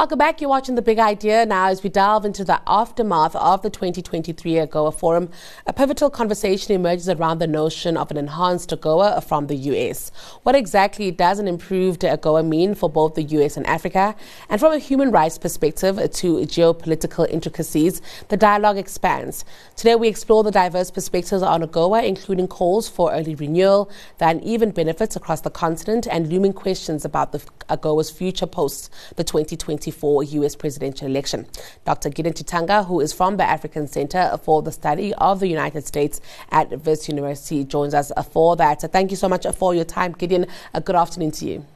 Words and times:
Welcome 0.00 0.16
back. 0.16 0.40
You're 0.40 0.48
watching 0.48 0.76
The 0.76 0.80
Big 0.80 0.98
Idea 0.98 1.44
now 1.44 1.66
as 1.66 1.82
we 1.82 1.90
delve 1.90 2.24
into 2.24 2.42
the 2.42 2.58
aftermath 2.66 3.36
of 3.36 3.60
the 3.60 3.68
2023 3.68 4.52
AGOA 4.52 4.94
Forum. 4.94 5.28
A 5.66 5.74
pivotal 5.74 6.08
conversation 6.08 6.74
emerges 6.74 7.06
around 7.06 7.38
the 7.38 7.46
notion 7.46 7.98
of 7.98 8.10
an 8.10 8.16
enhanced 8.16 8.70
AGOA 8.70 9.22
from 9.22 9.48
the 9.48 9.56
US. 9.56 10.10
What 10.42 10.54
exactly 10.54 11.10
does 11.10 11.38
an 11.38 11.46
improved 11.46 12.00
AGOA 12.00 12.48
mean 12.48 12.74
for 12.74 12.88
both 12.88 13.14
the 13.14 13.24
US 13.24 13.58
and 13.58 13.66
Africa? 13.66 14.16
And 14.48 14.58
from 14.58 14.72
a 14.72 14.78
human 14.78 15.10
rights 15.10 15.36
perspective 15.36 15.96
to 15.96 16.36
geopolitical 16.46 17.28
intricacies, 17.28 18.00
the 18.28 18.38
dialogue 18.38 18.78
expands. 18.78 19.44
Today 19.76 19.96
we 19.96 20.08
explore 20.08 20.42
the 20.42 20.50
diverse 20.50 20.90
perspectives 20.90 21.42
on 21.42 21.60
AGOA, 21.60 22.06
including 22.06 22.48
calls 22.48 22.88
for 22.88 23.12
early 23.12 23.34
renewal, 23.34 23.90
the 24.16 24.28
uneven 24.28 24.70
benefits 24.70 25.14
across 25.14 25.42
the 25.42 25.50
continent, 25.50 26.08
and 26.10 26.30
looming 26.32 26.54
questions 26.54 27.04
about 27.04 27.32
the 27.32 27.42
AGOA's 27.68 28.10
future 28.10 28.46
post 28.46 28.90
the 29.16 29.24
2020 29.24 29.89
2024 29.90 30.22
U.S. 30.40 30.56
presidential 30.56 31.06
election. 31.06 31.46
Dr. 31.84 32.10
Gideon 32.10 32.34
Chitanga, 32.34 32.86
who 32.86 33.00
is 33.00 33.12
from 33.12 33.36
the 33.36 33.44
African 33.44 33.86
Center 33.86 34.38
for 34.42 34.62
the 34.62 34.72
Study 34.72 35.14
of 35.14 35.40
the 35.40 35.48
United 35.48 35.86
States 35.86 36.20
at 36.50 36.84
Wits 36.84 37.08
University, 37.08 37.64
joins 37.64 37.94
us 37.94 38.12
for 38.30 38.56
that. 38.56 38.80
Thank 38.92 39.10
you 39.10 39.16
so 39.16 39.28
much 39.28 39.46
for 39.56 39.74
your 39.74 39.84
time, 39.84 40.12
Gideon. 40.12 40.46
good 40.84 40.96
afternoon 40.96 41.32
to 41.32 41.46
you. 41.46 41.66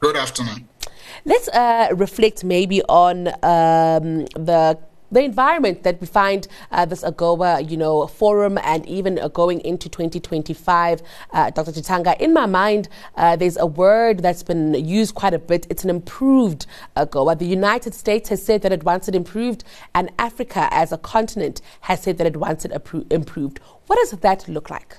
Good 0.00 0.16
afternoon. 0.16 0.68
Let's 1.24 1.48
uh, 1.48 1.88
reflect 1.92 2.44
maybe 2.44 2.82
on 2.82 3.28
um, 3.42 4.26
the 4.36 4.78
the 5.10 5.22
environment 5.22 5.82
that 5.82 6.00
we 6.00 6.06
find 6.06 6.46
uh, 6.70 6.84
this 6.84 7.02
AGOA, 7.02 7.68
you 7.70 7.76
know, 7.76 8.06
forum 8.06 8.58
and 8.62 8.86
even 8.86 9.18
uh, 9.18 9.28
going 9.28 9.60
into 9.60 9.88
2025, 9.88 11.02
uh, 11.32 11.50
Dr. 11.50 11.72
Chitanga, 11.72 12.18
in 12.20 12.32
my 12.32 12.46
mind, 12.46 12.88
uh, 13.16 13.36
there's 13.36 13.56
a 13.56 13.66
word 13.66 14.20
that's 14.20 14.42
been 14.42 14.74
used 14.74 15.14
quite 15.14 15.34
a 15.34 15.38
bit. 15.38 15.66
It's 15.70 15.84
an 15.84 15.90
improved 15.90 16.66
AGOA. 16.96 17.38
The 17.38 17.46
United 17.46 17.94
States 17.94 18.28
has 18.28 18.44
said 18.44 18.62
that 18.62 18.72
it 18.72 18.84
wants 18.84 19.08
it 19.08 19.14
improved, 19.14 19.64
and 19.94 20.10
Africa 20.18 20.68
as 20.70 20.92
a 20.92 20.98
continent 20.98 21.60
has 21.82 22.02
said 22.02 22.18
that 22.18 22.26
it 22.26 22.36
wants 22.36 22.64
it 22.64 22.72
appro- 22.72 23.10
improved. 23.10 23.58
What 23.86 23.96
does 23.96 24.10
that 24.10 24.48
look 24.48 24.70
like? 24.70 24.96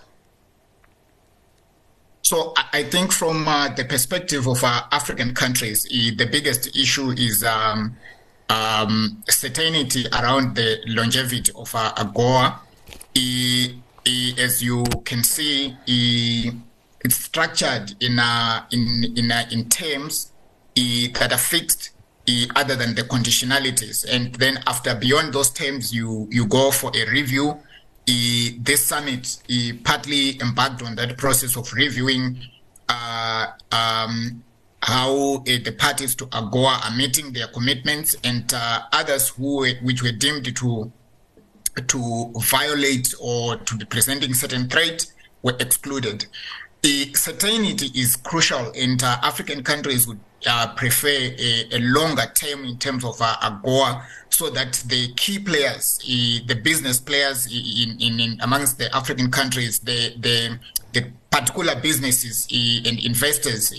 So 2.23 2.53
I 2.73 2.83
think 2.83 3.11
from 3.11 3.47
uh, 3.47 3.69
the 3.69 3.85
perspective 3.85 4.45
of 4.45 4.63
uh, 4.63 4.83
African 4.91 5.33
countries, 5.33 5.83
the 5.85 6.27
biggest 6.31 6.75
issue 6.77 7.09
is 7.11 7.43
um, 7.43 7.97
um, 8.49 9.23
certainty 9.27 10.05
around 10.13 10.55
the 10.55 10.79
longevity 10.87 11.51
of 11.55 11.73
uh, 11.75 11.93
AGOA. 11.95 12.59
as 14.39 14.63
you 14.63 14.83
can 15.05 15.23
see, 15.23 15.75
it's 15.85 17.15
structured 17.15 17.95
in 18.01 18.19
in 18.71 19.03
in, 19.17 19.31
in 19.51 19.69
terms 19.69 20.31
that 20.75 21.31
are 21.31 21.37
fixed 21.37 21.91
other 22.55 22.75
than 22.75 22.95
the 22.95 23.03
conditionalities. 23.03 24.05
And 24.09 24.33
then 24.35 24.59
after 24.67 24.95
beyond 24.95 25.33
those 25.33 25.51
terms, 25.51 25.93
you 25.93 26.27
you 26.31 26.45
go 26.45 26.71
for 26.71 26.91
a 26.95 27.09
review. 27.09 27.57
this 28.05 28.85
summit 28.85 29.37
partly 29.83 30.39
embarked 30.41 30.81
on 30.81 30.95
that 30.95 31.17
process 31.17 31.55
of 31.55 31.71
reviewing 31.73 32.39
uh, 32.87 33.47
um, 33.71 34.43
how 34.89 35.35
uh, 35.35 35.43
the 35.45 35.75
parties 35.77 36.15
to 36.15 36.25
AGOA 36.27 36.85
are 36.89 36.95
meeting 36.97 37.31
their 37.31 37.47
commitments 37.47 38.15
and 38.23 38.51
uh, 38.53 38.81
others 38.91 39.29
who 39.29 39.65
which 39.83 40.01
were 40.03 40.11
deemed 40.11 40.55
to 40.55 40.91
to 41.87 42.33
violate 42.41 43.13
or 43.21 43.55
to 43.57 43.77
be 43.77 43.85
presenting 43.85 44.33
certain 44.33 44.67
threat 44.67 45.05
were 45.43 45.55
excluded. 45.59 46.25
The 46.81 47.13
certainty 47.13 47.87
is 47.99 48.15
crucial, 48.15 48.71
and 48.75 49.01
uh, 49.03 49.17
African 49.21 49.63
countries 49.63 50.07
would 50.07 50.19
uh, 50.47 50.73
prefer 50.75 51.07
a, 51.09 51.67
a, 51.73 51.79
longer 51.79 52.25
term 52.33 52.63
in 52.63 52.77
terms 52.77 53.03
of 53.03 53.21
uh, 53.21 53.35
AGOA, 53.41 54.01
so 54.29 54.49
that 54.49 54.73
the 54.87 55.13
key 55.15 55.39
players, 55.39 55.99
uh, 56.03 56.45
the 56.47 56.59
business 56.63 56.99
players 57.01 57.47
in, 57.47 57.99
in, 57.99 58.19
in, 58.19 58.39
amongst 58.41 58.77
the 58.77 58.93
African 58.95 59.29
countries, 59.29 59.79
the 59.79 60.15
the, 60.19 60.57
the 60.93 61.11
particular 61.29 61.75
businesses 61.81 62.47
and 62.51 62.97
investors 62.99 63.73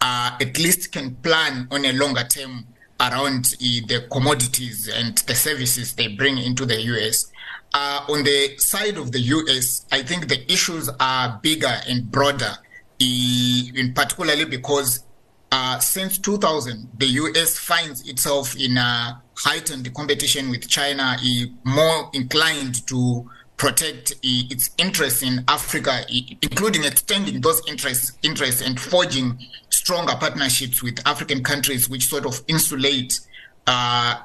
uh, 0.00 0.36
at 0.40 0.58
least 0.58 0.92
can 0.92 1.14
plan 1.16 1.68
on 1.70 1.84
a 1.84 1.92
longer 1.92 2.24
term 2.24 2.66
around 3.00 3.54
uh, 3.54 3.86
the 3.88 4.06
commodities 4.10 4.88
and 4.88 5.18
the 5.18 5.34
services 5.34 5.94
they 5.94 6.08
bring 6.08 6.38
into 6.38 6.64
the 6.66 6.80
US. 6.80 7.30
Uh, 7.74 8.04
on 8.08 8.24
the 8.24 8.56
side 8.58 8.96
of 8.96 9.12
the 9.12 9.20
US, 9.20 9.84
I 9.92 10.02
think 10.02 10.28
the 10.28 10.50
issues 10.50 10.88
are 11.00 11.38
bigger 11.42 11.74
and 11.88 12.10
broader, 12.10 12.56
in 12.98 13.92
particularly 13.94 14.46
because 14.46 15.04
uh, 15.52 15.78
since 15.78 16.18
2000, 16.18 16.88
the 16.98 17.06
US 17.06 17.58
finds 17.58 18.08
itself 18.08 18.56
in 18.56 18.76
a 18.76 19.22
heightened 19.36 19.92
competition 19.94 20.50
with 20.50 20.68
China, 20.68 21.16
more 21.64 22.10
inclined 22.12 22.86
to 22.86 23.30
protect 23.56 24.14
its 24.22 24.70
interests 24.78 25.22
in 25.22 25.44
Africa, 25.48 26.04
including 26.42 26.84
extending 26.84 27.40
those 27.40 27.62
interests, 27.66 28.12
interests 28.22 28.60
and 28.60 28.78
forging 28.78 29.38
stronger 29.86 30.16
partnerships 30.18 30.82
with 30.82 30.98
African 31.06 31.44
countries, 31.44 31.88
which 31.88 32.06
sort 32.06 32.26
of 32.26 32.40
insulate 32.48 33.20
uh, 33.68 34.16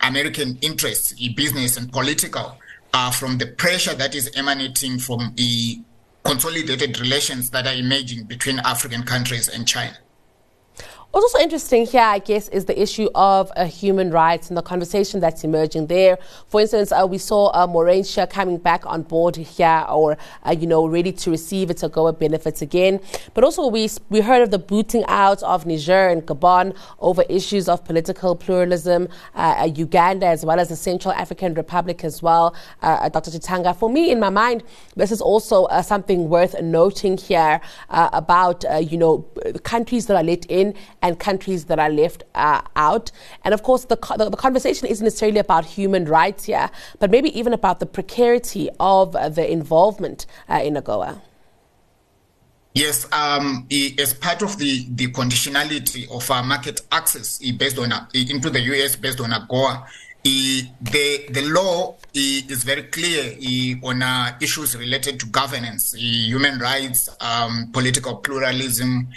American 0.00 0.56
interests, 0.62 1.12
business 1.34 1.76
and 1.76 1.90
political, 1.90 2.56
uh, 2.94 3.10
from 3.10 3.36
the 3.36 3.48
pressure 3.48 3.94
that 3.94 4.14
is 4.14 4.30
emanating 4.36 5.00
from 5.00 5.32
the 5.34 5.82
consolidated 6.22 7.00
relations 7.00 7.50
that 7.50 7.66
are 7.66 7.74
emerging 7.74 8.22
between 8.26 8.60
African 8.60 9.02
countries 9.02 9.48
and 9.48 9.66
China. 9.66 9.96
What's 11.12 11.24
also 11.34 11.44
interesting 11.44 11.84
here, 11.84 12.00
I 12.00 12.20
guess, 12.20 12.48
is 12.48 12.64
the 12.64 12.80
issue 12.80 13.06
of 13.14 13.52
uh, 13.54 13.66
human 13.66 14.10
rights 14.10 14.48
and 14.48 14.56
the 14.56 14.62
conversation 14.62 15.20
that's 15.20 15.44
emerging 15.44 15.88
there. 15.88 16.16
For 16.48 16.62
instance, 16.62 16.90
uh, 16.90 17.06
we 17.06 17.18
saw 17.18 17.48
uh, 17.48 18.26
coming 18.30 18.56
back 18.56 18.86
on 18.86 19.02
board 19.02 19.36
here, 19.36 19.84
or 19.90 20.16
uh, 20.46 20.52
you 20.58 20.66
know, 20.66 20.86
ready 20.86 21.12
to 21.12 21.30
receive 21.30 21.68
its 21.68 21.82
AGOA 21.82 22.18
benefits 22.18 22.62
again. 22.62 22.98
But 23.34 23.44
also, 23.44 23.66
we 23.66 23.90
we 24.08 24.22
heard 24.22 24.40
of 24.40 24.50
the 24.50 24.58
booting 24.58 25.04
out 25.06 25.42
of 25.42 25.66
Niger 25.66 26.08
and 26.08 26.22
Gabon 26.24 26.74
over 26.98 27.24
issues 27.28 27.68
of 27.68 27.84
political 27.84 28.34
pluralism, 28.34 29.06
uh, 29.34 29.56
uh, 29.58 29.64
Uganda 29.66 30.24
as 30.24 30.46
well 30.46 30.58
as 30.58 30.70
the 30.70 30.76
Central 30.76 31.12
African 31.12 31.52
Republic 31.52 32.04
as 32.04 32.22
well. 32.22 32.56
Uh, 32.80 33.10
Dr. 33.10 33.32
Chitanga, 33.32 33.76
for 33.76 33.90
me, 33.90 34.10
in 34.10 34.18
my 34.18 34.30
mind, 34.30 34.62
this 34.96 35.12
is 35.12 35.20
also 35.20 35.68
something 35.82 36.30
worth 36.30 36.58
noting 36.62 37.18
here 37.18 37.60
about 37.90 38.64
you 38.82 38.96
know 38.96 39.26
countries 39.62 40.06
that 40.06 40.16
are 40.16 40.24
let 40.24 40.46
in 40.46 40.72
and 41.02 41.18
countries 41.18 41.66
that 41.66 41.78
are 41.78 41.90
left 41.90 42.22
uh, 42.34 42.62
out. 42.76 43.10
And 43.44 43.52
of 43.52 43.62
course, 43.62 43.84
the, 43.84 43.96
the, 44.16 44.30
the, 44.30 44.36
conversation 44.36 44.86
isn't 44.86 45.04
necessarily 45.04 45.38
about 45.38 45.64
human 45.64 46.06
rights 46.06 46.44
here, 46.44 46.70
but 46.98 47.10
maybe 47.10 47.36
even 47.38 47.52
about 47.52 47.80
the 47.80 47.86
precarity 47.86 48.70
of 48.80 49.14
uh, 49.14 49.28
the 49.28 49.50
involvement 49.50 50.26
uh, 50.48 50.60
in 50.62 50.74
AGOA. 50.74 51.20
Yes, 52.74 53.06
um, 53.12 53.66
as 53.98 54.14
part 54.14 54.40
of 54.40 54.56
the, 54.56 54.86
the 54.88 55.08
conditionality 55.08 56.10
of 56.10 56.30
our 56.30 56.42
market 56.42 56.80
access 56.90 57.38
based 57.38 57.78
on 57.78 57.92
into 58.14 58.48
the 58.48 58.60
US 58.60 58.96
based 58.96 59.20
on 59.20 59.30
AGOA, 59.30 59.86
the 60.24 61.26
the 61.30 61.42
law 61.48 61.96
is 62.14 62.64
very 62.64 62.84
clear 62.84 63.36
on 63.82 64.02
uh, 64.02 64.36
issues 64.40 64.76
related 64.76 65.20
to 65.20 65.26
governance, 65.26 65.92
human 65.94 66.58
rights, 66.58 67.10
um, 67.20 67.68
political 67.72 68.16
pluralism, 68.16 69.08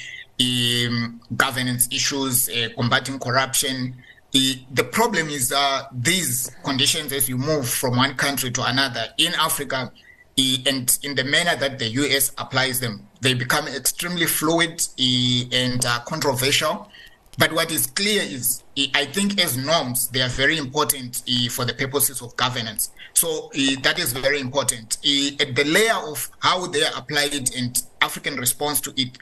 um, 0.42 1.22
governance 1.36 1.88
issues, 1.92 2.50
uh, 2.50 2.70
combating 2.76 3.20
corruption. 3.20 3.96
The, 4.32 4.60
the 4.72 4.84
problem 4.84 5.30
is 5.30 5.52
uh, 5.52 5.84
these 5.94 6.52
conditions 6.64 7.14
as 7.14 7.30
you 7.30 7.38
move 7.38 7.70
from 7.70 7.96
one 7.96 8.16
country 8.16 8.52
to 8.52 8.64
another 8.66 9.06
in 9.18 9.34
Africa 9.36 9.92
and 10.38 11.00
in 11.04 11.16
the 11.16 11.24
manner 11.24 11.56
that 11.56 11.80
the 11.80 11.88
US 11.88 12.32
applies 12.38 12.80
them, 12.80 13.08
they 13.22 13.34
become 13.34 13.68
extremely 13.68 14.26
fluid 14.26 14.86
and 15.00 15.86
uh, 15.86 16.00
controversial. 16.06 16.90
But 17.38 17.52
what 17.54 17.72
is 17.72 17.88
clear 17.88 18.22
is, 18.22 18.64
I 18.94 19.06
think, 19.06 19.42
as 19.42 19.58
norms, 19.58 20.08
they 20.10 20.22
are 20.22 20.30
very 20.30 20.58
important 20.58 21.24
for 21.52 21.66
the 21.66 21.74
purposes 21.74 22.22
of 22.22 22.36
governance. 22.38 22.92
So 23.14 23.50
that 23.82 24.00
is 24.00 24.14
very 24.14 24.40
important. 24.40 24.98
The 25.02 25.64
layer 25.66 26.10
of 26.10 26.30
how 26.40 26.68
they 26.68 26.84
are 26.84 26.92
applied 26.98 27.50
and 27.56 27.82
African 28.06 28.36
response 28.38 28.80
to 28.82 28.94
it, 28.96 29.18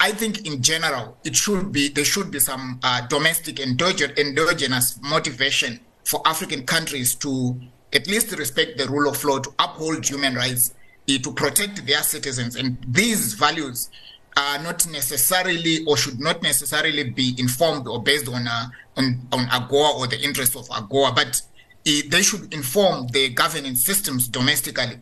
I 0.00 0.12
think 0.12 0.46
in 0.46 0.62
general, 0.62 1.16
it 1.24 1.36
should 1.36 1.70
be 1.70 1.88
there 1.88 2.04
should 2.04 2.30
be 2.30 2.40
some 2.40 2.80
uh, 2.82 3.06
domestic 3.06 3.60
endogenous 3.60 4.98
motivation 5.02 5.80
for 6.04 6.20
African 6.26 6.64
countries 6.64 7.14
to 7.16 7.60
at 7.92 8.06
least 8.06 8.36
respect 8.38 8.78
the 8.78 8.86
rule 8.88 9.08
of 9.10 9.22
law, 9.24 9.38
to 9.38 9.50
uphold 9.58 10.06
human 10.06 10.34
rights, 10.34 10.74
uh, 11.08 11.18
to 11.18 11.32
protect 11.32 11.86
their 11.86 12.02
citizens, 12.02 12.56
and 12.56 12.78
these 12.88 13.34
values 13.34 13.90
are 14.36 14.58
not 14.62 14.86
necessarily 14.86 15.84
or 15.86 15.96
should 15.96 16.18
not 16.20 16.42
necessarily 16.42 17.04
be 17.10 17.34
informed 17.38 17.86
or 17.88 18.02
based 18.02 18.28
on 18.28 18.46
uh, 18.46 18.66
on, 18.96 19.20
on 19.32 19.46
AGOA 19.48 19.98
or 19.98 20.06
the 20.06 20.20
interests 20.20 20.56
of 20.56 20.66
AGOA, 20.68 21.14
but 21.14 21.42
uh, 21.86 21.90
they 22.08 22.22
should 22.22 22.52
inform 22.54 23.06
the 23.08 23.28
governance 23.30 23.84
systems 23.84 24.28
domestically. 24.28 24.96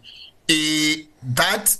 Uh, 0.49 1.03
that 1.23 1.77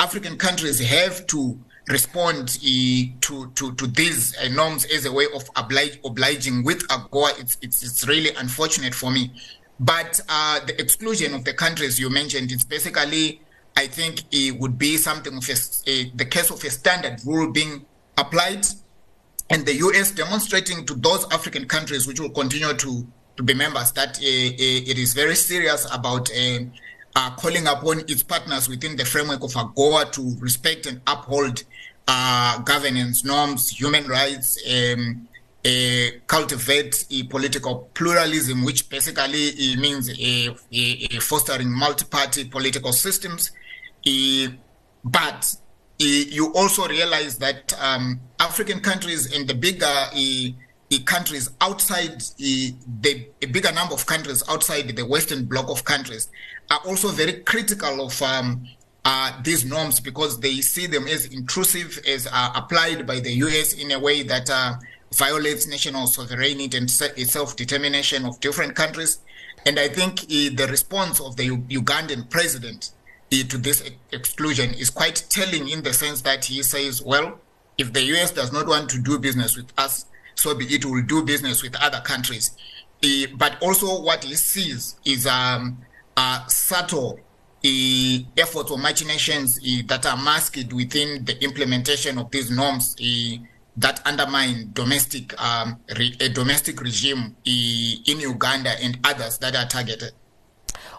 African 0.00 0.36
countries 0.36 0.80
have 0.80 1.26
to 1.28 1.58
respond 1.88 2.48
to, 2.60 3.50
to, 3.54 3.74
to 3.74 3.86
these 3.86 4.36
norms 4.52 4.84
as 4.86 5.06
a 5.06 5.12
way 5.12 5.26
of 5.34 5.48
oblige, 5.56 5.98
obliging 6.04 6.62
with 6.62 6.86
AGOA, 6.88 7.40
it's, 7.40 7.56
it's, 7.62 7.82
it's 7.82 8.06
really 8.06 8.30
unfortunate 8.36 8.94
for 8.94 9.10
me. 9.10 9.32
But 9.80 10.20
uh, 10.28 10.60
the 10.66 10.80
exclusion 10.80 11.34
of 11.34 11.44
the 11.44 11.54
countries 11.54 11.98
you 11.98 12.10
mentioned, 12.10 12.52
it's 12.52 12.64
basically, 12.64 13.40
I 13.76 13.86
think 13.86 14.22
it 14.30 14.58
would 14.58 14.76
be 14.76 14.96
something 14.96 15.36
of 15.36 15.48
a, 15.48 16.10
the 16.14 16.26
case 16.28 16.50
of 16.50 16.62
a 16.62 16.70
standard 16.70 17.20
rule 17.24 17.50
being 17.50 17.86
applied 18.16 18.66
and 19.50 19.64
the 19.64 19.74
US 19.76 20.10
demonstrating 20.10 20.84
to 20.86 20.94
those 20.94 21.24
African 21.32 21.66
countries 21.66 22.06
which 22.06 22.20
will 22.20 22.30
continue 22.30 22.74
to, 22.74 23.06
to 23.36 23.42
be 23.42 23.54
members 23.54 23.92
that 23.92 24.18
uh, 24.18 24.22
uh, 24.22 24.90
it 24.90 24.98
is 24.98 25.14
very 25.14 25.34
serious 25.36 25.86
about 25.92 26.30
uh, 27.18 27.20
uh, 27.20 27.30
calling 27.34 27.66
upon 27.66 28.00
its 28.00 28.22
partners 28.22 28.68
within 28.68 28.96
the 28.96 29.04
framework 29.04 29.42
of 29.42 29.50
AGOA 29.52 30.10
to 30.12 30.36
respect 30.40 30.86
and 30.86 31.00
uphold 31.06 31.64
uh, 32.06 32.58
governance 32.60 33.24
norms, 33.24 33.68
human 33.70 34.06
rights, 34.06 34.56
um, 34.70 35.26
uh, 35.64 35.70
cultivate 36.28 37.04
a 37.10 37.24
political 37.24 37.88
pluralism, 37.94 38.64
which 38.64 38.88
basically 38.88 39.50
means 39.76 40.08
fostering 41.20 41.70
multi-party 41.72 42.44
political 42.44 42.92
systems. 42.92 43.50
but 45.04 45.56
you 45.98 46.52
also 46.54 46.86
realize 46.86 47.38
that 47.38 47.74
um, 47.80 48.20
African 48.38 48.78
countries 48.80 49.34
and 49.34 49.48
the 49.48 49.54
bigger 49.54 49.86
countries 51.04 51.50
outside 51.60 52.22
the 52.38 52.72
bigger 53.50 53.72
number 53.72 53.94
of 53.94 54.06
countries 54.06 54.42
outside 54.48 54.88
the 54.96 55.04
Western 55.04 55.44
bloc 55.44 55.68
of 55.68 55.84
countries 55.84 56.28
are 56.70 56.80
also 56.86 57.08
very 57.08 57.34
critical 57.40 58.06
of 58.06 58.20
um, 58.22 58.66
uh, 59.04 59.32
these 59.42 59.64
norms 59.64 60.00
because 60.00 60.38
they 60.40 60.60
see 60.60 60.86
them 60.86 61.06
as 61.06 61.26
intrusive, 61.26 61.98
as 62.06 62.26
uh, 62.30 62.52
applied 62.54 63.06
by 63.06 63.20
the 63.20 63.32
US 63.44 63.72
in 63.72 63.90
a 63.92 63.98
way 63.98 64.22
that 64.22 64.50
uh, 64.50 64.74
violates 65.14 65.66
national 65.66 66.06
sovereignty 66.06 66.76
and 66.76 66.90
self-determination 66.90 68.26
of 68.26 68.38
different 68.40 68.74
countries. 68.74 69.20
And 69.64 69.78
I 69.78 69.88
think 69.88 70.24
uh, 70.24 70.54
the 70.54 70.66
response 70.70 71.20
of 71.20 71.36
the 71.36 71.48
Ugandan 71.48 72.28
president 72.30 72.90
uh, 73.32 73.36
to 73.48 73.58
this 73.58 73.90
exclusion 74.12 74.74
is 74.74 74.90
quite 74.90 75.24
telling 75.30 75.68
in 75.68 75.82
the 75.82 75.92
sense 75.92 76.20
that 76.22 76.44
he 76.44 76.62
says, 76.62 77.02
well, 77.02 77.38
if 77.78 77.92
the 77.92 78.02
US 78.14 78.32
does 78.32 78.52
not 78.52 78.66
want 78.66 78.90
to 78.90 78.98
do 78.98 79.18
business 79.18 79.56
with 79.56 79.72
us, 79.78 80.06
so 80.34 80.54
be 80.54 80.66
it 80.66 80.84
will 80.84 81.02
do 81.02 81.22
business 81.22 81.62
with 81.62 81.74
other 81.76 82.00
countries. 82.00 82.50
Uh, 83.02 83.26
but 83.36 83.56
also 83.62 84.02
what 84.02 84.24
he 84.24 84.34
sees 84.34 84.96
is 85.04 85.26
um, 85.26 85.78
uh, 86.18 86.44
subtle 86.48 87.20
uh, 87.64 88.18
efforts 88.36 88.70
or 88.72 88.78
machinations 88.78 89.58
uh, 89.58 89.82
that 89.86 90.04
are 90.04 90.16
masked 90.16 90.72
within 90.72 91.24
the 91.24 91.40
implementation 91.44 92.18
of 92.18 92.28
these 92.32 92.50
norms 92.50 92.96
uh, 93.00 93.36
that 93.76 94.04
undermine 94.04 94.70
domestic 94.72 95.40
um, 95.40 95.78
re- 95.96 96.16
a 96.20 96.28
domestic 96.28 96.80
regime 96.80 97.36
uh, 97.46 98.10
in 98.10 98.18
Uganda 98.20 98.70
and 98.82 98.98
others 99.04 99.38
that 99.38 99.54
are 99.54 99.66
targeted. 99.66 100.12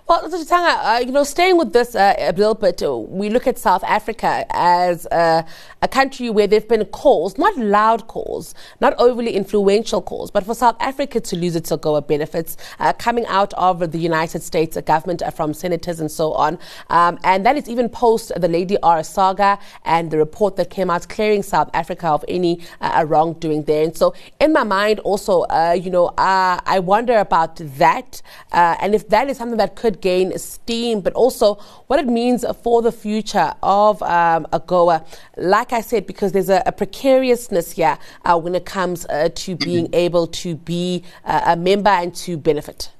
Well, 0.10 0.28
Tanga, 0.28 0.88
uh, 0.90 0.98
you 1.06 1.12
know, 1.12 1.24
staying 1.24 1.58
with 1.58 1.72
this 1.72 1.94
uh, 1.94 2.16
a 2.18 2.32
little 2.32 2.56
bit, 2.56 2.82
uh, 2.82 2.98
we 2.98 3.30
look 3.30 3.46
at 3.46 3.60
South 3.60 3.84
Africa 3.84 4.44
as 4.50 5.06
uh, 5.12 5.44
a 5.84 5.88
country 5.88 6.32
where 6.32 6.48
there 6.48 6.60
have 6.62 6.68
been 6.68 6.84
calls, 6.86 7.38
not 7.38 7.56
loud 7.58 8.08
calls, 8.08 8.56
not 8.82 8.96
overly 8.98 9.36
influential 9.36 10.02
calls, 10.02 10.32
but 10.32 10.44
for 10.44 10.56
South 10.56 10.76
Africa 10.80 11.20
to 11.20 11.36
lose 11.36 11.56
its 11.56 11.70
AGOA 11.70 12.08
benefits 12.08 12.58
uh, 12.80 12.92
coming 12.94 13.28
out 13.28 13.54
of 13.54 13.92
the 13.92 14.00
United 14.00 14.42
States 14.42 14.76
government 14.82 15.22
uh, 15.22 15.30
from 15.30 15.54
senators 15.54 16.00
and 16.00 16.10
so 16.10 16.34
on. 16.34 16.58
Um, 16.90 17.20
and 17.24 17.46
that 17.46 17.56
is 17.56 17.70
even 17.70 17.88
post 17.88 18.32
the 18.36 18.48
Lady 18.48 18.80
R 18.82 19.04
saga 19.04 19.60
and 19.86 20.10
the 20.10 20.18
report 20.18 20.56
that 20.56 20.72
came 20.72 20.90
out 20.90 21.08
clearing 21.08 21.44
South 21.44 21.70
Africa 21.76 22.08
of 22.08 22.26
any 22.28 22.62
wrongdoing 23.06 23.66
there. 23.66 23.84
And 23.84 23.96
so, 23.96 24.16
in 24.40 24.54
my 24.54 24.64
mind, 24.64 25.02
also, 25.02 25.46
you 25.76 25.92
know, 25.92 26.16
I 26.18 26.80
wonder 26.80 27.20
about 27.20 27.58
that 27.58 28.24
and 28.52 28.96
if 28.96 29.08
that 29.10 29.30
is 29.30 29.38
something 29.38 29.58
that 29.58 29.76
could 29.76 29.99
gain 30.02 30.38
steam, 30.38 31.02
but 31.02 31.14
also 31.14 31.56
what 31.88 32.00
it 32.00 32.08
means 32.08 32.46
for 32.64 32.82
the 32.82 32.92
future 32.92 33.54
of 33.64 34.02
um, 34.04 34.46
AGOA. 34.54 35.06
Like 35.38 35.74
I 35.74 35.82
said, 35.82 36.06
because 36.06 36.32
there's 36.32 36.50
a, 36.50 36.64
a 36.66 36.72
precariousness 36.72 37.72
here 37.72 37.98
uh, 38.26 38.40
when 38.40 38.56
it 38.56 38.66
comes 38.66 39.06
uh, 39.06 39.30
to 39.36 39.56
being 39.56 39.86
mm-hmm. 39.86 39.96
able 39.96 40.28
to 40.28 40.56
be 40.56 41.04
uh, 41.26 41.42
a 41.46 41.56
member 41.56 41.92
and 41.92 42.14
to 42.16 42.38
benefit. 42.38 42.92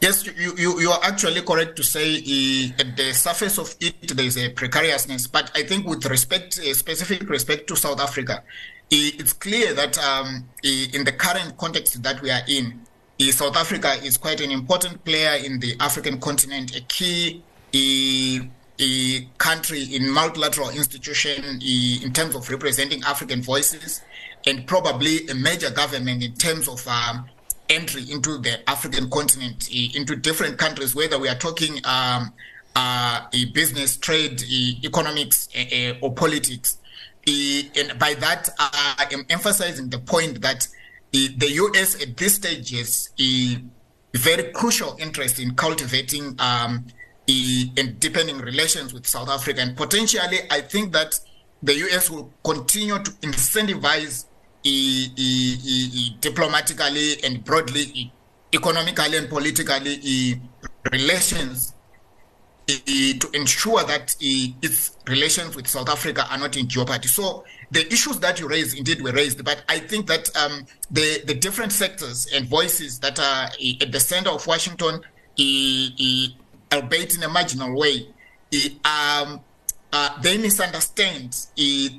Yes, 0.00 0.24
you, 0.26 0.54
you, 0.56 0.80
you 0.80 0.90
are 0.90 1.00
actually 1.02 1.42
correct 1.42 1.74
to 1.76 1.82
say 1.82 2.18
uh, 2.18 2.80
at 2.80 2.96
the 2.96 3.12
surface 3.12 3.58
of 3.58 3.74
it 3.80 4.16
there 4.16 4.24
is 4.24 4.36
a 4.38 4.50
precariousness, 4.50 5.26
but 5.26 5.50
I 5.56 5.64
think 5.64 5.88
with 5.88 6.06
respect, 6.06 6.60
uh, 6.60 6.72
specific 6.72 7.28
respect 7.28 7.66
to 7.66 7.76
South 7.76 8.00
Africa, 8.00 8.34
uh, 8.34 8.42
it's 8.90 9.32
clear 9.32 9.74
that 9.74 9.98
um, 9.98 10.48
in 10.62 11.04
the 11.04 11.10
current 11.10 11.56
context 11.56 12.00
that 12.04 12.22
we 12.22 12.30
are 12.30 12.42
in, 12.46 12.80
South 13.20 13.56
Africa 13.56 13.94
is 14.04 14.16
quite 14.16 14.40
an 14.40 14.52
important 14.52 15.04
player 15.04 15.44
in 15.44 15.58
the 15.58 15.76
African 15.80 16.20
continent, 16.20 16.76
a 16.76 16.80
key 16.82 17.42
a, 17.74 18.48
a 18.78 19.20
country 19.38 19.82
in 19.82 20.08
multilateral 20.08 20.70
institution 20.70 21.60
in 21.60 22.12
terms 22.12 22.36
of 22.36 22.48
representing 22.48 23.02
African 23.02 23.42
voices, 23.42 24.02
and 24.46 24.66
probably 24.68 25.26
a 25.26 25.34
major 25.34 25.70
government 25.70 26.22
in 26.22 26.32
terms 26.34 26.68
of 26.68 26.86
um, 26.86 27.28
entry 27.68 28.08
into 28.08 28.38
the 28.38 28.68
African 28.70 29.10
continent, 29.10 29.68
into 29.72 30.14
different 30.14 30.56
countries, 30.56 30.94
whether 30.94 31.18
we 31.18 31.28
are 31.28 31.34
talking 31.34 31.80
um, 31.84 32.32
uh, 32.76 33.26
business, 33.52 33.96
trade, 33.96 34.40
economics, 34.84 35.48
or 36.00 36.14
politics. 36.14 36.78
and 37.26 37.98
by 37.98 38.14
that, 38.14 38.48
I 38.60 39.08
am 39.10 39.26
emphasizing 39.28 39.90
the 39.90 39.98
point 39.98 40.40
that 40.42 40.68
the 41.12 41.50
US 41.52 42.00
at 42.02 42.16
this 42.16 42.34
stage 42.34 42.70
has 42.70 43.10
a 43.20 43.62
very 44.16 44.44
crucial 44.52 44.96
interest 44.98 45.38
in 45.38 45.54
cultivating 45.54 46.34
um, 46.38 46.86
a, 47.28 47.70
and 47.76 48.00
deepening 48.00 48.38
relations 48.38 48.92
with 48.92 49.06
South 49.06 49.28
Africa. 49.28 49.60
And 49.60 49.76
potentially, 49.76 50.38
I 50.50 50.60
think 50.60 50.92
that 50.92 51.18
the 51.62 51.74
US 51.74 52.10
will 52.10 52.32
continue 52.44 52.98
to 52.98 53.10
incentivize 53.22 54.24
diplomatically 56.20 57.24
and 57.24 57.44
broadly, 57.44 58.12
economically 58.52 59.16
and 59.16 59.28
politically, 59.28 60.40
relations 60.92 61.74
Eh, 62.68 63.14
to 63.18 63.30
ensure 63.32 63.82
that 63.84 64.14
eh, 64.22 64.48
its 64.60 64.98
relations 65.06 65.56
with 65.56 65.66
South 65.66 65.88
Africa 65.88 66.26
are 66.30 66.36
not 66.36 66.54
in 66.54 66.68
jeopardy. 66.68 67.08
So 67.08 67.46
the 67.70 67.90
issues 67.90 68.18
that 68.20 68.40
you 68.40 68.46
raised 68.46 68.76
indeed 68.76 69.00
were 69.00 69.12
raised, 69.12 69.42
but 69.42 69.64
I 69.70 69.78
think 69.78 70.06
that 70.08 70.36
um, 70.36 70.66
the 70.90 71.22
the 71.24 71.32
different 71.32 71.72
sectors 71.72 72.26
and 72.34 72.46
voices 72.46 72.98
that 72.98 73.18
are 73.18 73.48
eh, 73.58 73.72
at 73.80 73.90
the 73.90 73.98
center 73.98 74.28
of 74.28 74.46
Washington, 74.46 75.00
albeit 76.70 77.16
in 77.16 77.22
a 77.22 77.28
marginal 77.30 77.74
way, 77.74 78.06
um, 78.84 79.40
uh, 79.94 80.20
they 80.20 80.36
misunderstand 80.36 81.46
the 81.56 81.98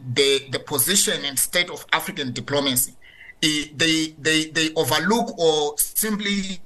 the 0.52 0.60
position 0.68 1.26
and 1.26 1.40
state 1.40 1.72
of 1.72 1.84
African 1.94 2.32
diplomacy. 2.32 2.94
They 3.42 4.16
they 4.20 4.46
they 4.46 4.74
overlook 4.76 5.38
or 5.38 5.78
simply 5.78 6.60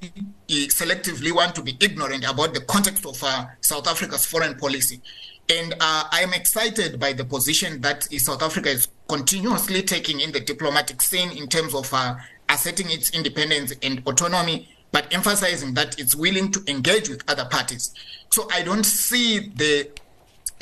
selectively 0.50 1.32
want 1.32 1.56
to 1.56 1.62
be 1.62 1.78
ignorant 1.80 2.24
about 2.30 2.54
the 2.54 2.62
context 2.62 3.06
of 3.06 3.24
uh, 3.24 3.46
South 3.62 3.88
Africa's 3.88 4.26
foreign 4.26 4.56
policy. 4.56 5.02
And 5.50 5.74
uh, 5.74 6.06
I 6.12 6.22
am 6.22 6.34
excited 6.34 7.00
by 7.00 7.14
the 7.14 7.26
position 7.26 7.82
that 7.82 8.04
South 8.04 8.42
Africa 8.42 8.70
is 8.70 8.88
continuously 9.08 9.82
taking 9.82 10.22
in 10.22 10.32
the 10.32 10.40
diplomatic 10.40 11.02
scene 11.02 11.32
in 11.32 11.48
terms 11.48 11.76
of 11.76 11.94
uh, 11.94 12.16
asserting 12.50 12.90
its 12.90 13.10
independence 13.12 13.74
and 13.84 14.02
autonomy, 14.08 14.70
but 14.92 15.14
emphasizing 15.14 15.74
that 15.74 16.00
it's 16.00 16.16
willing 16.16 16.52
to 16.52 16.64
engage 16.68 17.10
with 17.10 17.30
other 17.30 17.46
parties. 17.46 17.94
So 18.32 18.48
I 18.52 18.64
don't 18.64 18.86
see 18.86 19.52
the 19.56 19.90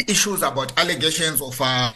issues 0.07 0.41
about 0.41 0.77
allegations 0.79 1.41
of 1.41 1.59
uh, 1.61 1.91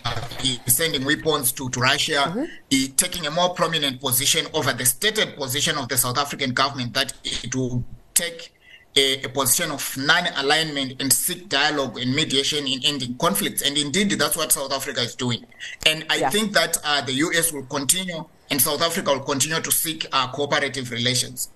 sending 0.67 1.05
weapons 1.05 1.51
to, 1.53 1.69
to 1.69 1.79
Russia, 1.79 2.23
mm-hmm. 2.27 2.95
taking 2.95 3.25
a 3.25 3.31
more 3.31 3.53
prominent 3.53 3.99
position 3.99 4.45
over 4.53 4.73
the 4.73 4.85
stated 4.85 5.35
position 5.35 5.77
of 5.77 5.87
the 5.87 5.97
South 5.97 6.17
African 6.17 6.51
government 6.53 6.93
that 6.93 7.13
it 7.23 7.55
will 7.55 7.83
take 8.13 8.51
a, 8.95 9.23
a 9.23 9.29
position 9.29 9.71
of 9.71 9.97
non-alignment 9.97 11.01
and 11.01 11.11
seek 11.11 11.49
dialogue 11.49 11.97
and 11.99 12.15
mediation 12.15 12.65
in 12.67 12.79
ending 12.85 13.17
conflicts. 13.17 13.61
And 13.61 13.77
indeed, 13.77 14.11
that's 14.11 14.37
what 14.37 14.51
South 14.51 14.71
Africa 14.71 15.01
is 15.01 15.15
doing. 15.15 15.45
And 15.85 16.05
I 16.09 16.17
yeah. 16.17 16.29
think 16.29 16.53
that 16.53 16.77
uh, 16.83 17.01
the 17.01 17.13
U.S. 17.13 17.51
will 17.51 17.65
continue 17.65 18.25
and 18.51 18.61
South 18.61 18.81
Africa 18.81 19.11
will 19.11 19.21
continue 19.21 19.59
to 19.59 19.71
seek 19.71 20.05
uh, 20.11 20.31
cooperative 20.31 20.91
relations. 20.91 21.49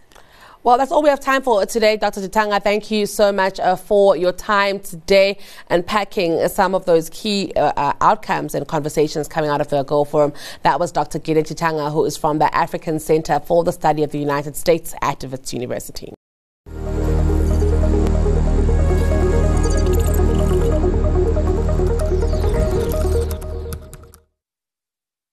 Well, 0.62 0.78
that's 0.78 0.92
all 0.92 1.01
we 1.01 1.10
have 1.10 1.22
time 1.22 1.42
for 1.42 1.66
today, 1.66 1.96
Dr. 1.96 2.20
Chitanga. 2.20 2.62
Thank 2.62 2.92
you 2.92 3.06
so 3.06 3.32
much 3.32 3.62
uh, 3.62 3.78
for 3.78 4.18
your 4.18 4.34
time 4.34 4.82
today 4.82 5.38
and 5.70 5.88
packing 5.88 6.46
some 6.50 6.75
of 6.75 6.86
those 6.86 7.10
key 7.12 7.54
uh, 7.56 7.72
uh, 7.78 7.94
outcomes 8.01 8.54
and 8.54 8.68
conversations 8.68 9.30
coming 9.30 9.50
out 9.50 9.62
of 9.62 9.70
the 9.70 9.82
AGOA 9.82 10.06
Forum. 10.06 10.34
That 10.63 10.78
was 10.78 10.92
Dr. 10.92 11.18
Gideon 11.18 11.46
Chitanga, 11.46 11.94
who 11.94 12.04
is 12.04 12.18
from 12.18 12.39
the 12.39 12.54
African 12.54 13.00
Center 13.00 13.39
for 13.39 13.63
the 13.63 13.72
Study 13.72 14.04
of 14.04 14.12
the 14.12 14.20
United 14.20 14.58
States 14.58 14.94
at 15.01 15.24
Wits 15.24 15.54
University. 15.54 16.13